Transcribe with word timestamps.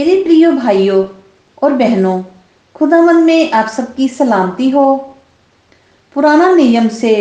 मेरे 0.00 0.22
प्रिय 0.24 0.50
भाइयों 0.50 1.06
और 1.62 1.72
बहनों 1.72 2.22
खुदावन 2.74 3.16
में 3.16 3.50
आप 3.52 3.66
सबकी 3.68 4.08
सलामती 4.08 4.70
हो। 4.70 5.16
पुराना 6.14 6.54
नियम 6.54 6.88
से 6.88 7.12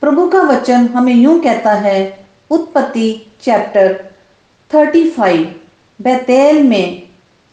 प्रभु 0.00 0.28
का 0.28 0.40
वचन 0.40 0.86
हमें 0.86 1.14
यूँ 1.14 1.42
कहता 1.42 1.72
है, 1.72 2.26
उत्पत्ति 2.50 3.26
चैप्टर 3.40 3.92
35 4.70 5.46
बैतेल 6.02 6.62
में 6.62 7.08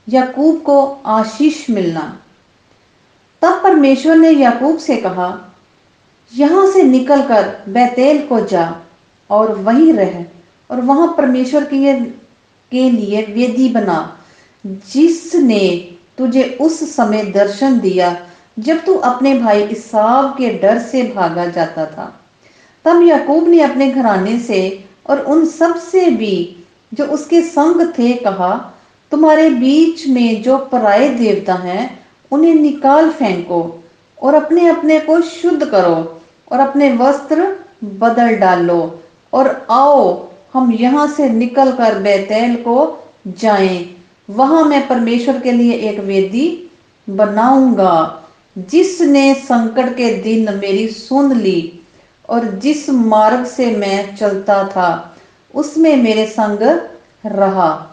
याकूब 0.08 0.62
को 0.62 1.02
आशीष 1.06 1.70
मिलना। 1.70 2.24
तब 3.42 3.60
परमेश्वर 3.64 4.16
ने 4.16 4.30
याकूब 4.30 4.78
से 4.78 4.98
कहा, 4.98 5.56
यहाँ 6.36 6.72
से 6.72 6.84
निकलकर 6.84 7.64
बैतेल 7.70 8.28
को 8.28 8.40
जा 8.40 8.82
और 9.30 9.52
वहीं 9.56 9.94
रह 9.94 10.26
और 10.70 10.82
वहाँ 10.82 11.14
परमेश्वर 11.18 11.64
के 11.64 12.00
के 12.72 12.90
लिए 12.90 13.22
वेदी 13.22 13.70
बना। 13.70 14.16
जिसने 14.66 15.68
तुझे 16.18 16.44
उस 16.62 16.80
समय 16.96 17.24
दर्शन 17.32 17.80
दिया 17.80 18.16
जब 18.58 18.84
तू 18.86 18.94
अपने 18.94 19.34
भाई 19.40 19.62
इसाव 19.64 20.30
के 20.38 20.50
डर 20.54 20.80
से 20.80 21.04
भागा 21.16 21.46
जाता 21.46 21.86
था। 21.86 22.14
तब 22.86 23.02
याकूब 23.04 23.48
ने 23.48 23.62
अपने 23.62 23.90
घराने 23.92 24.38
से 24.40 24.62
और 25.10 25.20
उन 25.24 25.46
सबसे 25.46 26.06
भी 26.12 26.56
जो 26.94 27.06
उसके 27.06 27.42
संग 27.42 27.82
थे 27.98 28.14
कहा, 28.14 28.56
तुम्हारे 29.12 29.50
बीच 29.50 30.08
में 30.08 30.42
जो 30.42 30.58
पराए 30.72 31.10
देवता 31.10 31.54
हैं, 31.54 32.00
उन्हें 32.32 32.54
निकाल 32.56 33.10
फेंको 33.12 33.62
और 34.18 34.34
अपने 34.34 34.68
अपने 34.68 35.00
को 35.00 35.22
शुद्ध 35.22 35.66
करो 35.66 35.96
और 36.52 36.60
अपने 36.60 36.92
वस्त्र 36.94 37.48
बदल 37.84 38.36
डालो 38.36 39.00
और 39.34 39.48
आओ, 39.70 40.28
हम 40.54 40.72
यहाँ 40.74 41.08
से 41.08 41.30
निकलकर 41.30 42.00
बैतैल 42.00 42.56
को 42.56 42.78
जाएँ। 43.28 43.99
वहाँ 44.30 44.64
मैं 44.64 44.88
परमेश्वर 44.88 45.40
के 45.40 45.52
लिए 45.52 45.74
एक 45.90 46.00
वेदी 46.00 46.48
बनाऊँगा, 47.08 48.24
जिसने 48.58 49.34
संकट 49.34 49.96
के 49.98 50.14
दिन 50.14 50.54
मेरी 50.56 50.88
सुन 50.88 51.36
ली 51.38 51.80
और 52.30 52.46
जिस 52.60 52.90
मार्ग 52.90 53.46
से 53.46 53.76
मैं 53.76 54.16
चलता 54.16 54.64
था, 54.68 55.16
उसमें 55.54 55.96
मेरे 55.98 56.26
संग 56.28 56.62
रहा। 57.26 57.86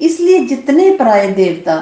इसलिए 0.00 0.38
जितने 0.46 0.90
पराये 0.90 1.30
देवता 1.30 1.76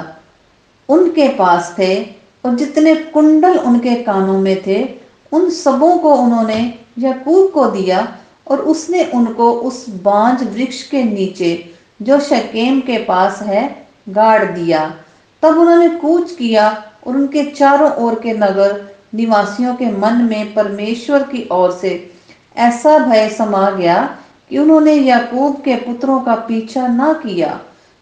उनके 0.89 1.27
पास 1.27 1.73
थे 1.79 2.03
और 2.43 2.55
जितने 2.55 2.95
कुंडल 2.95 3.57
उनके 3.57 3.95
कानों 3.95 4.39
में 4.41 4.61
थे, 4.67 4.83
उन 5.31 5.49
सबों 5.49 5.97
को 5.97 6.15
उन्होंने 6.15 6.79
याकूब 6.99 7.51
को 7.51 7.65
दिया 7.71 8.17
और 8.47 8.59
उसने 8.61 9.03
उनको 9.05 9.51
उस 9.51 9.85
बांझ 9.89 10.43
वृक्ष 10.43 10.81
के 10.83 11.03
नीचे 11.03 11.74
जो 12.01 12.19
शकेम 12.19 12.79
के 12.79 12.97
पास 12.97 13.41
है, 13.41 13.87
गाड़ 14.09 14.45
दिया। 14.45 14.95
तब 15.41 15.57
उन्होंने 15.57 15.89
कूच 15.89 16.31
किया 16.31 16.69
और 17.07 17.15
उनके 17.15 17.43
चारों 17.51 17.91
ओर 17.91 18.15
के 18.15 18.33
नगर 18.33 18.95
निवासियों 19.13 19.75
के 19.75 19.85
मन 19.85 20.27
में 20.29 20.53
परमेश्वर 20.53 21.23
की 21.23 21.47
ओर 21.51 21.71
से 21.71 22.11
ऐसा 22.57 22.97
भय 22.97 23.29
समा 23.29 23.69
गया 23.69 24.17
कि 24.49 24.57
उन्होंने 24.57 24.93
याकूब 24.93 25.55
के 25.55 25.75
पुत्रों 25.75 26.19
का 26.19 26.35
पीछा 26.35 26.87
ना 26.87 27.13
किया। 27.13 27.59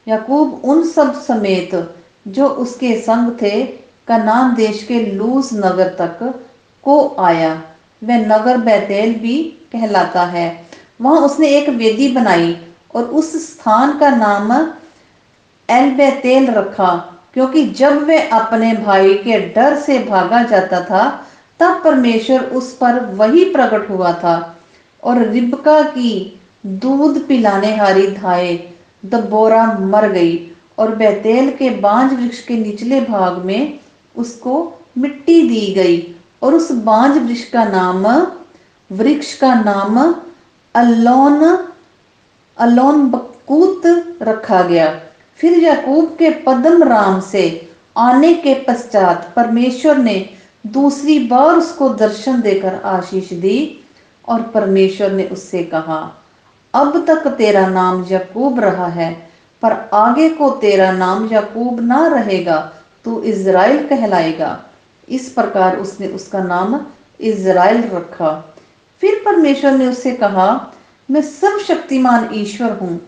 याकूब 0.08 0.62
उन 0.66 0.84
सब 0.88 1.22
समेत 1.22 1.96
जो 2.28 2.48
उसके 2.48 2.96
संग 3.02 3.32
थे, 3.42 3.64
कनान 4.08 4.56
देश 4.56 4.84
के 4.84 5.00
लूज 5.06 5.50
नगर 5.54 5.88
तक 5.88 6.42
को 6.84 7.16
आया। 7.20 7.54
वह 8.04 8.26
नगर 8.28 8.58
बैतेल 8.58 9.16
भी 9.16 9.42
कहलाता 9.74 10.24
है। 10.26 10.66
वहाँ 11.02 11.22
उसने 11.22 11.48
एक 11.48 11.70
वेदी 11.70 12.08
बनाई 12.10 12.58
और 12.96 13.04
उस 13.04 13.32
स्थान 13.48 13.98
का 14.00 14.10
नाम 14.10 14.52
एल 15.70 15.92
बैतेल 15.92 16.50
रखा, 16.52 16.96
क्योंकि 17.34 17.66
जब 17.70 18.04
वे 18.04 18.18
अपने 18.30 18.74
भाई 18.76 19.14
के 19.14 19.40
डर 19.50 19.76
से 19.76 20.00
भागा 20.00 20.44
जाता 20.44 20.82
था, 20.82 21.06
तब 21.60 21.82
परमेश्वर 21.84 22.44
उस 22.52 22.76
पर 22.78 23.00
वही 23.16 23.46
प्रकट 23.46 23.90
हुआ 23.90 24.12
था 24.14 24.36
और 25.04 25.22
रिबका 25.22 25.82
की 25.90 26.40
दूध 26.66 27.28
पिलाने 27.28 27.76
हारी 27.76 28.08
धाए 28.08 28.56
दबोरा 29.06 29.66
मर 29.80 30.08
गई 30.08 30.38
और 30.78 30.96
बैतेल 30.96 31.50
के 31.58 31.70
बांझ 31.80 32.14
वृक्ष 32.14 32.44
के 32.44 32.58
निचले 32.58 33.02
भाग 33.02 33.38
में 33.46 33.80
उसको 34.16 34.56
मिट्टी 34.98 35.42
दी 35.50 35.74
गई 35.74 35.98
और 36.42 36.54
उस 36.54 36.72
बांझ 36.72 37.18
वृक्ष 37.18 37.44
का 37.50 37.64
नाम, 37.64 38.08
वृक्ष 38.90 39.34
का 39.38 39.54
नाम 39.54 40.00
अलोन 40.76 41.56
अलोन 42.58 43.10
बकूत 43.10 43.82
रखा 44.22 44.62
गया। 44.64 44.88
फिर 45.40 45.58
याकूब 45.60 46.16
के 46.20 46.30
पदम 46.46 46.84
राम 46.84 47.20
से 47.22 47.44
आने 47.98 48.34
के 48.34 48.54
पश्चात 48.68 49.32
परमेश्वर 49.36 49.98
ने 49.98 50.30
दूसरी 50.66 51.18
बार 51.28 51.56
उसको 51.56 51.90
दर्शन 51.90 52.42
देकर 52.42 52.76
आशीष 52.86 53.34
दी 53.34 53.58
और 54.28 54.42
परमेश्वर 54.44 55.12
ने 55.12 55.24
उससे 55.28 55.64
कहा, 55.64 56.00
अब 56.74 57.06
तक 57.08 57.28
तेरा 57.28 57.68
नाम 57.68 58.06
याकूब 58.12 58.60
रहा 58.60 58.88
है, 58.88 59.12
पर 59.64 59.72
आगे 59.94 60.30
को 60.30 60.50
तेरा 60.62 60.92
नाम 60.92 61.28
याकूब 61.32 61.80
ना 61.82 62.08
रहेगा, 62.08 62.60
तू 63.06 63.22
इज़राइल 63.24 63.88
कहलाएगा। 63.88 64.60
इस 65.08 65.30
प्रकार 65.30 65.78
उसने 65.78 66.08
उसका 66.08 66.44
नाम 66.44 66.80
इज़राइल 67.20 67.84
रखा। 67.90 68.32
फिर 69.02 69.22
परमेश्वर 69.26 69.72
ने 69.72 69.88
उससे 69.88 70.12
कहा 70.12 70.48
मैं 71.10 71.22
सब 71.22 71.58
शक्तिमान 71.60 72.30
ईश्वर 72.34 72.72
हूँ। 72.72 73.00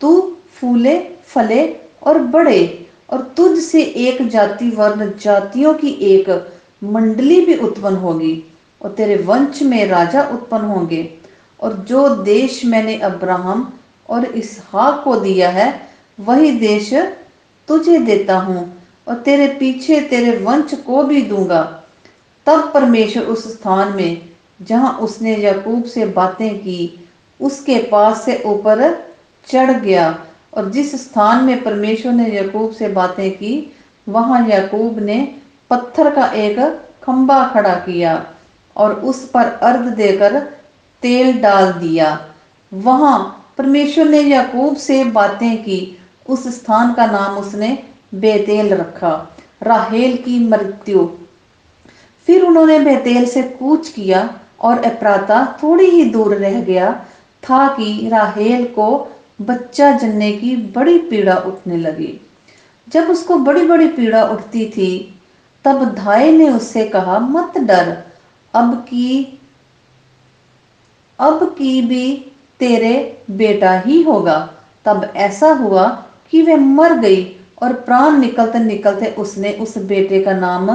तू 0.00 0.20
फूले, 0.54 0.98
फले 1.26 1.66
और 2.02 2.18
बड़े, 2.18 2.86
और 3.10 3.22
तुझ 3.36 3.58
से 3.58 3.82
एक 3.82 4.26
जाति 4.28 4.68
वर्ण 4.70 5.10
जातियों 5.20 5.74
की 5.74 5.88
एक 5.88 6.30
मंडली 6.84 7.40
भी 7.40 7.54
उत्पन्न 7.56 7.96
होगी, 7.96 8.42
और 8.80 8.90
तेरे 8.90 9.16
वंश 9.16 9.62
में 9.62 9.84
राजा 9.86 10.22
उत्पन्न 10.22 10.64
होंगे। 10.64 11.18
और 11.60 11.72
जो 11.88 12.08
देश 12.16 12.64
मैंने 12.64 12.96
अब्राहम 12.96 13.72
और 14.08 14.24
इसहाक 14.24 15.02
को 15.04 15.16
दिया 15.16 15.50
है, 15.50 15.88
वही 16.20 16.50
देश 16.50 16.92
तुझे 17.68 17.98
देता 17.98 18.38
हूँ, 18.38 18.82
और 19.08 19.14
तेरे 19.14 19.46
पीछे 19.48 20.00
तेरे 20.00 20.36
वंश 20.36 20.74
को 20.74 21.02
भी 21.02 21.22
दूँगा। 21.22 21.62
तब 22.46 22.70
परमेश्वर 22.74 23.22
उस 23.22 23.46
स्थान 23.52 23.96
में, 23.96 24.28
जहाँ 24.62 24.92
उसने 24.98 25.36
याकूब 25.36 25.84
से 25.84 26.06
बातें 26.06 26.58
की 26.58 27.01
उसके 27.40 27.78
पास 27.82 28.24
से 28.24 28.42
ऊपर 28.46 28.82
चढ़ 29.48 29.70
गया 29.72 30.08
और 30.54 30.70
जिस 30.70 30.94
स्थान 31.02 31.44
में 31.44 31.62
परमेश्वर 31.62 32.12
ने 32.12 32.28
याकूब 32.28 32.72
से 32.72 32.88
बातें 32.88 33.30
की, 33.30 33.72
वहाँ 34.06 34.46
याकूब 34.48 34.98
ने 34.98 35.16
पत्थर 35.70 36.14
का 36.14 36.26
एक 36.26 36.58
खंबा 37.02 37.44
खड़ा 37.46 37.74
किया 37.76 38.14
और 38.76 38.92
उस 38.94 39.28
पर 39.30 39.44
अर्ध 39.62 39.86
देकर 39.96 40.38
तेल 41.02 41.40
डाल 41.40 41.72
दिया। 41.72 42.10
वहाँ 42.72 43.18
परमेश्वर 43.58 44.04
ने 44.04 44.20
याकूब 44.20 44.76
से 44.76 45.02
बातें 45.04 45.62
की। 45.62 45.98
उस 46.28 46.46
स्थान 46.48 46.92
का 46.94 47.06
नाम 47.06 47.38
उसने 47.38 47.78
बेतेल 48.14 48.72
रखा, 48.74 49.10
राहेल 49.62 50.16
की 50.16 50.38
मृत्यु। 50.38 51.08
फिर 52.28 52.42
उन्होंने 52.42 52.78
बेतेल 52.78 53.24
से 53.26 53.42
कूच 53.42 53.88
किया 53.88 54.28
और 54.60 54.84
अप्राता 54.84 55.44
थोड़ी 55.62 55.86
ही 55.86 56.04
दूर 56.04 56.34
रह 56.34 56.60
गया 56.60 56.90
था 57.42 57.66
कि 57.68 58.08
राहेल 58.08 58.64
को 58.64 58.88
बच्चा 59.42 59.90
जनने 59.92 60.32
की 60.32 60.56
बड़ी 60.56 60.98
पीड़ा 60.98 61.36
उठने 61.36 61.76
लगी। 61.76 62.20
जब 62.88 63.10
उसको 63.10 63.36
बड़ी 63.38 63.66
बड़ी 63.66 63.88
पीड़ा 63.88 64.24
उठती 64.24 64.68
थी, 64.68 65.14
तब 65.64 65.84
धाय 65.94 66.32
ने 66.32 66.48
उससे 66.50 66.88
कहा, 66.88 67.18
मत 67.18 67.58
डर, 67.58 67.96
अब 68.54 68.74
की 68.74 69.38
अब 71.18 71.42
की 71.58 71.82
भी 71.82 72.32
तेरे 72.60 73.22
बेटा 73.30 73.72
ही 73.78 74.02
होगा। 74.02 74.38
तब 74.84 75.12
ऐसा 75.16 75.52
हुआ 75.52 75.86
कि 76.30 76.42
वह 76.42 76.56
मर 76.56 76.92
गई 76.98 77.24
और 77.62 77.72
प्राण 77.72 78.18
निकलते 78.18 78.58
निकलते 78.58 79.06
उसने 79.06 79.52
उस 79.52 79.78
बेटे 79.78 80.22
का 80.22 80.32
नाम 80.32 80.70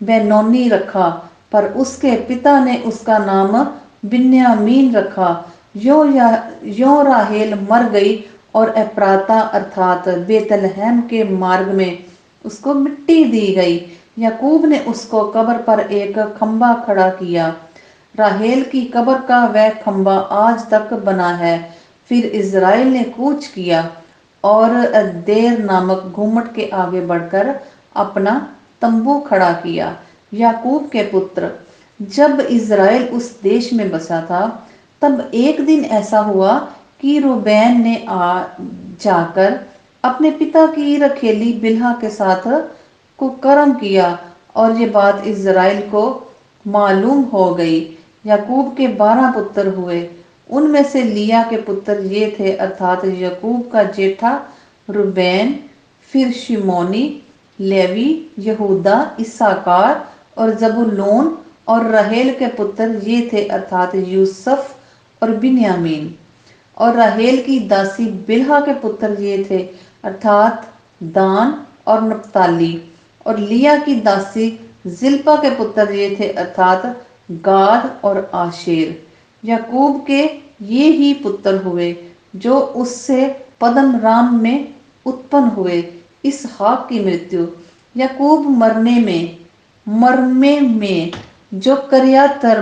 बेनोनी 0.00 0.68
रखा, 0.68 1.08
पर 1.52 1.64
उसके 1.64 2.16
पिता 2.16 2.58
ने 2.64 2.76
उसका 2.78 3.18
नाम 3.18 3.64
बिन्यामीन 4.08 4.92
रखा। 4.92 5.52
यो 5.76 6.04
या, 6.06 6.28
यो 6.64 7.02
राहेल 7.02 7.54
मर 7.70 7.88
गई 7.90 8.14
और 8.54 8.68
अप्राता 8.76 9.40
अर्थात 9.40 10.08
बेतलहम 10.26 11.00
के 11.00 11.22
मार्ग 11.30 11.68
में 11.68 12.04
उसको 12.44 12.74
मिट्टी 12.74 13.24
दी 13.24 13.46
गई। 13.54 13.76
याकूब 14.18 14.64
ने 14.64 14.78
उसको 14.88 15.24
कब्र 15.26 15.56
पर 15.62 15.80
एक 15.80 16.18
खंबा 16.38 16.72
खड़ा 16.86 17.08
किया। 17.10 17.54
राहेल 18.14 18.62
की 18.64 18.82
कब्र 18.84 19.18
का 19.20 19.44
वह 19.46 19.68
खंबा 19.82 20.14
आज 20.14 20.60
तक 20.70 20.92
बना 21.04 21.28
है। 21.36 21.58
फिर 22.10 22.26
इज़राइल 22.26 22.88
ने 22.88 23.02
कूच 23.04 23.46
किया 23.46 23.90
और 24.44 24.70
देर 25.26 25.58
नामक 25.58 26.12
घूमट 26.16 26.54
के 26.54 26.68
आगे 26.74 27.00
बढ़कर 27.00 27.54
अपना 27.96 28.34
तंबू 28.82 29.18
खड़ा 29.20 29.52
किया। 29.52 29.96
याकूब 30.32 30.88
के 30.88 31.02
पुत्र, 31.02 31.50
जब 32.00 32.40
इज़राइल 32.40 33.04
उस 33.08 33.40
देश 33.42 33.72
में 33.72 33.90
बसा 33.90 34.20
था 34.20 34.65
तब 35.02 35.30
एक 35.34 35.60
दिन 35.66 35.84
ऐसा 35.84 36.18
हुआ 36.18 36.58
कि 37.00 37.18
रुबैन 37.18 37.82
ने 37.82 38.04
आ 38.08 38.42
जाकर 39.00 39.60
अपने 40.04 40.30
पिता 40.30 40.66
की 40.66 40.96
रखेली 40.96 41.52
बिल्हा 41.52 41.92
के 41.92 42.10
साथ 42.10 42.42
कुकर्म 43.18 43.72
किया 43.72 44.18
और 44.56 44.76
ये 44.80 44.86
बात 44.86 45.22
इज़राइल 45.26 45.80
को 45.80 46.04
मालूम 46.66 47.22
हो 47.22 47.54
गई। 47.54 47.80
याकूब 48.26 48.74
के 48.76 48.88
बारह 48.88 49.30
पुत्र 49.30 49.68
हुए। 49.68 50.08
उनमें 50.50 50.82
से 50.84 51.02
लिया 51.02 51.42
के 51.42 51.56
पुत्र 51.56 52.00
ये 52.00 52.36
थे, 52.40 52.52
अर्थात 52.52 53.04
यकूब 53.04 53.70
का 53.72 53.82
जेठा 53.82 54.40
रुबैन, 54.90 55.58
फिर 56.12 56.32
शिमोनी, 56.32 57.22
लेवी, 57.60 58.30
यहूदा 58.38 59.16
इसाकार 59.20 60.08
और 60.38 60.54
जबुलोन 60.54 61.38
और 61.68 61.84
रहेल 61.84 62.34
के 62.34 62.46
पुत्र 62.46 63.02
ये 63.04 63.28
थे, 63.32 63.46
अर्थात 63.46 63.94
यूसुफ 63.94 64.75
और 65.22 65.36
बिन्यामीन। 65.36 66.14
और 66.78 66.94
रहेल 66.94 67.42
की 67.42 67.60
दासी 67.60 68.06
बिल्हा 68.06 68.60
के 68.60 68.74
पुत्र 68.74 69.20
ये 69.20 69.46
थे, 69.50 69.58
अर्थात 70.04 70.74
दान 71.02 71.66
और 71.86 72.02
नप्ताली। 72.02 72.82
और 73.26 73.38
लिया 73.38 73.78
की 73.78 73.94
दासी 74.00 74.70
जिल्पा 74.86 75.36
के 75.36 75.50
पुत्र 75.50 75.92
ये 75.92 76.16
थे, 76.20 76.28
अर्थात 76.28 77.06
गाद 77.30 78.00
और 78.04 78.30
आशेर। 78.34 79.06
याकूब 79.44 80.04
के 80.06 80.22
ये 80.62 80.90
ही 80.90 81.14
पुत्र 81.14 81.56
हुए, 81.56 81.96
जो 82.36 82.60
उससे 82.60 83.46
पदम 83.60 83.96
राम 83.96 84.42
में 84.42 84.74
उत्पन्न 85.06 85.44
हुए 85.44 85.92
इस 86.24 86.42
हाक 86.60 86.86
की 86.88 87.04
मृत्यु। 87.04 87.46
याकूब 87.96 88.46
मरने 88.46 89.00
में 89.00 89.36
मरमे 89.88 90.60
में 90.60 91.12
जो 91.54 91.76
करिया 91.76 92.26
तर 92.26 92.60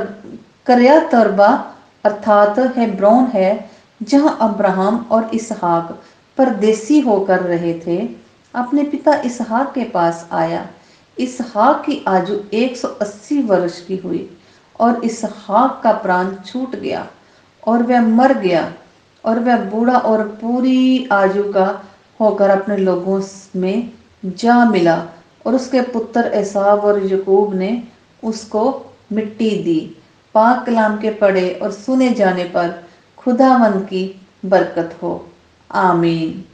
करिया 0.67 1.01
तरबा 1.01 1.74
अर्थात 2.05 2.59
हेब्रोन 2.77 3.27
है, 3.35 3.71
जहाँ 4.01 4.37
अब्राहम 4.41 5.07
और 5.13 5.31
इसहाक 5.35 5.99
परदेसी 6.39 7.01
होकर 7.01 7.41
रहे 7.41 7.75
थे, 7.81 7.99
अपने 8.55 8.83
पिता 8.85 9.15
इसहाक 9.23 9.73
के 9.75 9.85
पास 9.91 10.29
आया। 10.33 10.69
इसहाक 11.17 11.85
की 11.87 12.03
आयु 12.09 12.37
180 12.55 13.43
वर्ष 13.43 13.81
की 13.81 13.97
हुई 13.97 14.29
और 14.81 15.05
इसहाक 15.05 15.81
का 15.85 15.93
प्राण 15.99 16.35
छूट 16.37 16.75
गया 16.77 17.07
और 17.63 17.83
वह 17.83 18.01
मर 18.09 18.39
गया 18.39 18.73
और 19.25 19.39
वह 19.39 19.65
बूढ़ा 19.65 19.99
और 19.99 20.27
पूरी 20.41 21.09
आयु 21.13 21.43
का 21.53 21.67
होकर 22.21 22.51
अपने 22.51 22.77
लोगों 22.77 23.21
में 23.57 23.91
जा 24.25 24.65
मिला 24.65 24.97
और 25.47 25.55
उसके 25.55 25.81
पुत्र 25.93 26.21
एसाब 26.35 26.85
और 26.85 27.05
यकूब 27.07 27.55
ने 27.55 27.83
उसको 28.23 28.65
मिट्टी 29.13 29.51
दी। 29.63 29.81
पाक 30.35 30.67
कलाम 30.67 30.97
के 30.99 31.11
पढ़े 31.11 31.51
और 31.63 31.73
सुने 31.73 32.11
जाने 32.11 32.45
पर 32.45 32.83
खुदावंद 33.19 33.85
की 33.85 34.05
बरकत 34.45 34.99
हो। 35.03 35.13
आमीन। 35.71 36.45